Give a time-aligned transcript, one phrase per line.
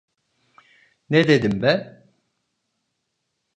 [1.09, 2.05] Ne dedim ben?